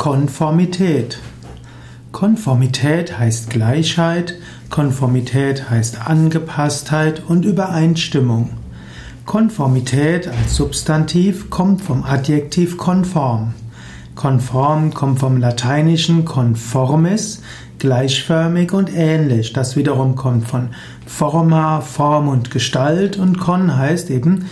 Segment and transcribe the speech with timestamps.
[0.00, 1.18] Konformität.
[2.10, 4.36] Konformität heißt Gleichheit,
[4.70, 8.48] Konformität heißt Angepasstheit und Übereinstimmung.
[9.26, 13.52] Konformität als Substantiv kommt vom Adjektiv konform.
[14.14, 17.42] Konform kommt vom lateinischen conformis,
[17.78, 19.52] gleichförmig und ähnlich.
[19.52, 20.70] Das wiederum kommt von
[21.04, 24.46] forma, Form und Gestalt und con heißt eben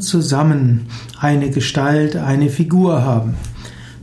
[0.00, 0.88] zusammen
[1.18, 3.34] eine Gestalt, eine Figur haben.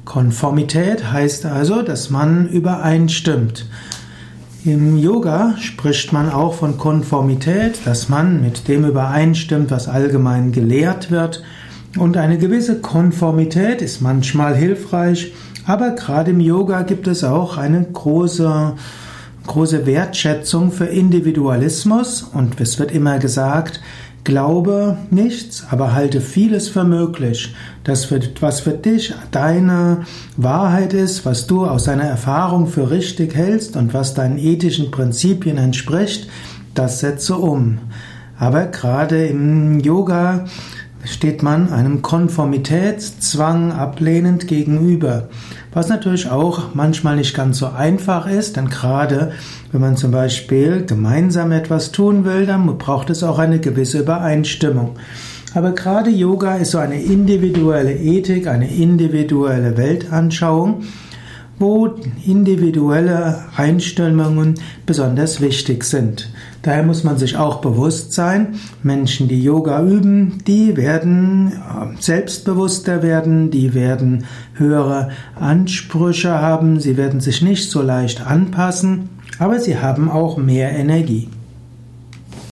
[0.05, 3.65] Konformität heißt also, dass man übereinstimmt.
[4.63, 11.09] Im Yoga spricht man auch von Konformität, dass man mit dem übereinstimmt, was allgemein gelehrt
[11.09, 11.43] wird.
[11.97, 15.33] Und eine gewisse Konformität ist manchmal hilfreich,
[15.65, 18.73] aber gerade im Yoga gibt es auch eine große,
[19.47, 23.81] große Wertschätzung für Individualismus und es wird immer gesagt,
[24.23, 27.55] Glaube nichts, aber halte vieles für möglich.
[27.83, 30.05] Das, was für dich deine
[30.37, 35.57] Wahrheit ist, was du aus deiner Erfahrung für richtig hältst und was deinen ethischen Prinzipien
[35.57, 36.29] entspricht,
[36.75, 37.79] das setze um.
[38.37, 40.45] Aber gerade im Yoga
[41.05, 45.29] steht man einem Konformitätszwang ablehnend gegenüber.
[45.73, 49.31] Was natürlich auch manchmal nicht ganz so einfach ist, denn gerade
[49.71, 54.97] wenn man zum Beispiel gemeinsam etwas tun will, dann braucht es auch eine gewisse Übereinstimmung.
[55.53, 60.83] Aber gerade Yoga ist so eine individuelle Ethik, eine individuelle Weltanschauung,
[61.61, 61.93] wo
[62.25, 66.29] individuelle Einstellungen besonders wichtig sind.
[66.63, 73.01] Daher muss man sich auch bewusst sein, Menschen, die Yoga üben, die werden äh, selbstbewusster
[73.01, 74.25] werden, die werden
[74.55, 80.71] höhere Ansprüche haben, sie werden sich nicht so leicht anpassen, aber sie haben auch mehr
[80.71, 81.29] Energie.